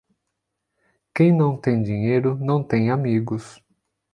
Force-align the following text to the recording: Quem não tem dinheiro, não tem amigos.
Quem 1.13 1.31
não 1.31 1.55
tem 1.55 1.83
dinheiro, 1.83 2.35
não 2.35 2.63
tem 2.63 2.89
amigos. 2.89 3.61